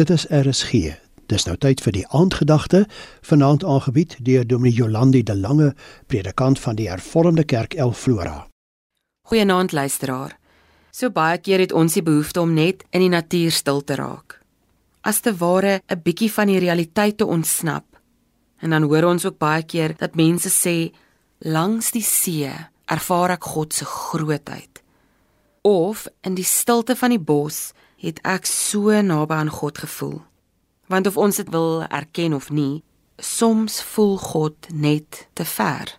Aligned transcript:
Dit 0.00 0.10
is 0.10 0.24
RSG. 0.32 0.94
Dis 1.28 1.44
nou 1.44 1.58
tyd 1.60 1.82
vir 1.84 1.92
die 1.92 2.06
aandgedagte, 2.16 2.86
vanaand 3.28 3.64
aangebied 3.68 4.14
deur 4.24 4.46
Dominee 4.48 4.72
Jolandi 4.72 5.20
de 5.22 5.34
Lange, 5.36 5.74
predikant 6.08 6.56
van 6.58 6.78
die 6.78 6.86
Hervormde 6.88 7.44
Kerk 7.44 7.74
El 7.74 7.92
Flora. 7.92 8.46
Goeienaand 9.28 9.74
luisteraar. 9.76 10.38
So 10.90 11.12
baie 11.12 11.36
keer 11.44 11.60
het 11.60 11.74
ons 11.76 11.98
die 11.98 12.04
behoefte 12.06 12.40
om 12.40 12.54
net 12.56 12.86
in 12.96 13.04
die 13.04 13.10
natuur 13.12 13.52
stil 13.52 13.84
te 13.84 13.98
raak. 14.00 14.38
As 15.04 15.20
te 15.20 15.34
ware 15.36 15.82
'n 15.84 16.00
bietjie 16.02 16.32
van 16.32 16.46
die 16.46 16.58
realiteit 16.64 17.18
te 17.18 17.26
ontsnap. 17.26 17.84
En 18.60 18.70
dan 18.70 18.82
hoor 18.82 19.04
ons 19.04 19.24
ook 19.26 19.38
baie 19.38 19.62
keer 19.62 19.96
dat 19.98 20.16
mense 20.16 20.48
sê 20.48 20.94
langs 21.38 21.90
die 21.90 22.02
see 22.02 22.48
ervaar 22.86 23.30
ek 23.30 23.44
God 23.44 23.74
se 23.74 23.84
grootheid. 23.84 24.82
Of 25.62 26.08
in 26.22 26.34
die 26.34 26.44
stilte 26.44 26.96
van 26.96 27.10
die 27.10 27.24
bos 27.24 27.72
het 28.00 28.20
ek 28.24 28.48
so 28.48 28.92
naby 29.02 29.36
aan 29.36 29.52
God 29.52 29.78
gevoel. 29.78 30.20
Want 30.88 31.06
of 31.06 31.16
ons 31.16 31.36
dit 31.36 31.48
wil 31.52 31.84
erken 31.86 32.34
of 32.34 32.50
nie, 32.50 32.82
soms 33.16 33.82
voel 33.92 34.16
God 34.18 34.72
net 34.72 35.28
te 35.32 35.44
ver. 35.44 35.98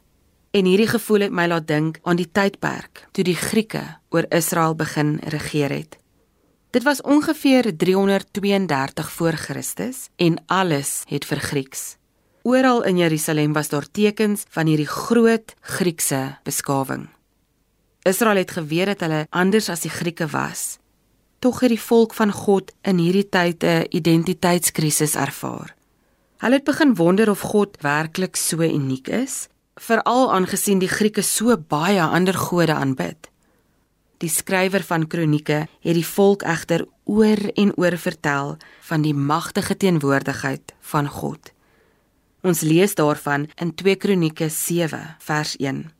En 0.52 0.66
hierdie 0.68 0.90
gevoel 0.90 1.28
het 1.28 1.32
my 1.32 1.46
laat 1.48 1.68
dink 1.70 2.02
aan 2.04 2.20
die 2.20 2.28
tydperk 2.28 3.06
toe 3.16 3.24
die 3.24 3.38
Grieke 3.38 3.84
oor 4.12 4.28
Israel 4.36 4.76
begin 4.76 5.20
regeer 5.32 5.72
het. 5.72 5.96
Dit 6.72 6.84
was 6.84 7.02
ongeveer 7.02 7.72
332 7.78 9.12
voor 9.12 9.32
Christus 9.32 10.10
en 10.16 10.42
alles 10.46 11.04
het 11.08 11.26
vir 11.28 11.40
Grieks. 11.40 11.96
Oral 12.44 12.84
in 12.84 12.98
Jerusalem 12.98 13.54
was 13.54 13.70
daar 13.70 13.88
tekens 13.92 14.44
van 14.50 14.68
hierdie 14.68 14.90
groot 14.90 15.54
Griekse 15.62 16.38
beskawing. 16.44 17.10
Israel 18.04 18.42
het 18.42 18.52
geweet 18.52 18.86
dat 18.86 19.00
hulle 19.00 19.26
anders 19.30 19.70
as 19.70 19.84
die 19.86 19.94
Grieke 19.94 20.28
was 20.28 20.81
tog 21.42 21.60
het 21.64 21.74
die 21.74 21.82
volk 21.82 22.14
van 22.14 22.32
God 22.32 22.70
in 22.86 23.00
hierdie 23.02 23.30
tyd 23.30 23.64
'n 23.64 23.86
identiteitskrisis 23.90 25.16
ervaar. 25.16 25.74
Hulle 26.38 26.56
het 26.56 26.64
begin 26.64 26.96
wonder 26.96 27.30
of 27.30 27.42
God 27.42 27.78
werklik 27.82 28.36
so 28.36 28.62
uniek 28.62 29.08
is, 29.08 29.48
veral 29.76 30.34
aangesien 30.34 30.80
die 30.80 30.88
Grieke 30.90 31.22
so 31.22 31.58
baie 31.58 32.02
ander 32.02 32.34
gode 32.34 32.74
aanbid. 32.74 33.30
Die 34.18 34.30
skrywer 34.30 34.84
van 34.84 35.08
Kronieke 35.08 35.68
het 35.82 35.96
die 35.98 36.06
volk 36.06 36.44
egter 36.44 36.86
oor 37.04 37.42
en 37.56 37.74
oor 37.78 37.98
vertel 37.98 38.58
van 38.82 39.02
die 39.02 39.14
magtige 39.14 39.78
teenwoordigheid 39.78 40.74
van 40.80 41.08
God. 41.08 41.52
Ons 42.44 42.62
lees 42.62 42.96
daarvan 42.96 43.48
in 43.56 43.74
2 43.76 43.96
Kronieke 43.96 44.50
7 44.50 45.16
vers 45.20 45.56
1. 45.58 45.92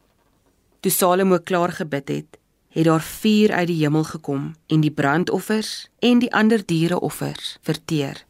Toe 0.80 0.92
Salomo 0.92 1.38
klaar 1.40 1.72
gebid 1.72 2.08
het, 2.10 2.41
het 2.72 2.86
daar 2.88 3.02
vuur 3.02 3.52
uit 3.52 3.68
die 3.68 3.80
hemel 3.84 4.04
gekom 4.04 4.52
en 4.68 4.80
die 4.82 4.92
brandoffers 4.92 5.90
en 6.00 6.20
die 6.20 6.32
ander 6.34 6.64
diereoffers 6.66 7.58
verteer. 7.62 8.26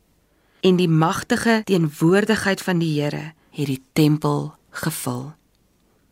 En 0.59 0.75
die 0.75 0.89
magtige 0.89 1.61
teenwoordigheid 1.63 2.61
van 2.61 2.79
die 2.81 3.01
Here 3.01 3.33
het 3.49 3.65
die 3.65 3.83
tempel 3.93 4.53
gevul. 4.69 5.31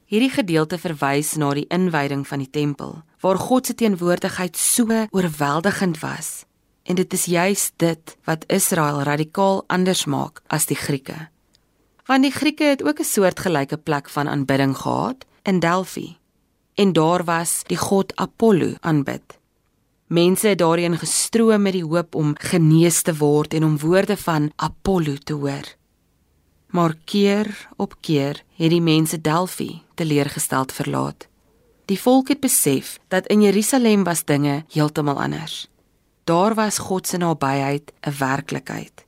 Hierdie 0.05 0.29
gedeelte 0.33 0.77
verwys 0.77 1.35
na 1.37 1.53
die 1.53 1.67
inwyding 1.69 2.27
van 2.27 2.41
die 2.45 2.49
tempel 2.49 3.01
waar 3.19 3.37
God 3.37 3.65
se 3.65 3.75
teenwoordigheid 3.75 4.57
so 4.57 4.87
oorweldigend 5.11 5.99
was. 5.99 6.45
En 6.83 6.95
dit 6.95 7.13
is 7.13 7.25
juis 7.25 7.71
dit 7.75 8.17
wat 8.23 8.45
Israel 8.47 9.01
radikaal 9.01 9.63
anders 9.67 10.05
maak 10.05 10.41
as 10.47 10.65
die 10.65 10.77
Grieke. 10.77 11.27
Want 12.05 12.23
die 12.23 12.33
Grieke 12.33 12.63
het 12.63 12.83
ook 12.83 12.99
'n 12.99 13.03
soortgelyke 13.03 13.77
plek 13.77 14.09
van 14.09 14.27
aanbidding 14.27 14.77
gehad 14.77 15.25
in 15.43 15.59
Delphi 15.59 16.18
en 16.79 16.93
daar 16.93 17.23
was 17.23 17.61
die 17.67 17.77
god 17.77 18.15
Apollo 18.15 18.73
aanbid. 18.79 19.39
Mense 20.07 20.47
het 20.47 20.57
daarin 20.57 20.97
gestroom 20.97 21.61
met 21.61 21.75
die 21.75 21.83
hoop 21.83 22.15
om 22.15 22.31
genees 22.39 23.01
te 23.01 23.15
word 23.17 23.53
en 23.53 23.63
om 23.63 23.75
woorde 23.79 24.17
van 24.17 24.51
Apollo 24.55 25.15
te 25.23 25.33
hoor. 25.33 25.75
Maar 26.67 26.95
keer 27.03 27.67
op 27.75 27.97
keer 27.99 28.43
het 28.55 28.71
die 28.71 28.81
mense 28.81 29.21
Delphi 29.21 29.81
teleurgesteld 29.93 30.71
verlaat. 30.71 31.27
Die 31.85 31.99
volk 31.99 32.27
het 32.27 32.39
besef 32.39 32.99
dat 33.07 33.27
in 33.27 33.41
Jerusalem 33.41 34.03
was 34.03 34.23
dinge 34.23 34.63
heeltemal 34.71 35.21
anders. 35.21 35.67
Daar 36.23 36.55
was 36.55 36.77
God 36.77 37.07
se 37.07 37.17
nabyheid 37.17 37.91
'n 38.07 38.17
werklikheid. 38.19 39.05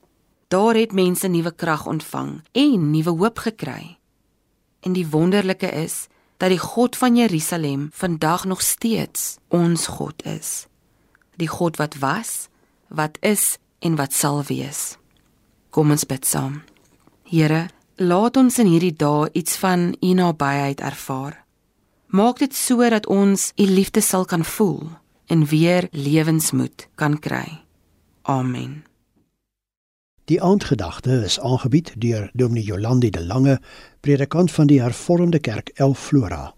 Daar 0.48 0.74
het 0.74 0.92
mense 0.92 1.28
nuwe 1.28 1.54
krag 1.54 1.86
ontvang 1.86 2.42
en 2.52 2.90
nuwe 2.90 3.10
hoop 3.10 3.38
gekry. 3.38 3.98
En 4.80 4.92
die 4.92 5.08
wonderlike 5.08 5.66
is 5.66 6.08
dat 6.42 6.50
die 6.50 6.58
God 6.58 6.96
van 6.98 7.16
Jerusalem 7.16 7.88
vandag 7.94 8.44
nog 8.44 8.62
steeds 8.62 9.36
ons 9.48 9.86
God 9.86 10.24
is. 10.26 10.66
Die 11.38 11.48
God 11.48 11.76
wat 11.76 11.94
was, 12.02 12.48
wat 12.88 13.18
is 13.20 13.58
en 13.78 13.94
wat 13.94 14.12
sal 14.12 14.42
wees. 14.50 14.98
Kom 15.70 15.94
ons 15.94 16.02
bid 16.06 16.26
saam. 16.26 16.64
Here, 17.30 17.68
laat 17.94 18.36
ons 18.36 18.58
in 18.58 18.66
hierdie 18.66 18.96
dae 18.98 19.30
iets 19.38 19.54
van 19.62 19.92
U 20.02 20.12
nabyheid 20.18 20.82
ervaar. 20.82 21.44
Maak 22.10 22.42
dit 22.42 22.54
so 22.54 22.90
dat 22.90 23.06
ons 23.06 23.52
U 23.54 23.66
liefde 23.70 24.02
sal 24.02 24.26
kan 24.26 24.42
voel 24.44 24.90
en 25.30 25.46
weer 25.46 25.86
lewensmoed 25.94 26.88
kan 26.98 27.18
kry. 27.22 27.62
Amen. 28.22 28.82
Die 30.32 30.40
aandgedagte 30.40 31.12
is 31.24 31.34
aangebied 31.40 31.90
deur 32.00 32.30
Dominee 32.32 32.64
Jolandi 32.64 33.10
de 33.10 33.20
Lange, 33.20 33.58
predikant 34.00 34.52
van 34.52 34.66
die 34.66 34.80
Hervormde 34.80 35.38
Kerk 35.38 35.68
El 35.74 35.92
Flora. 35.94 36.54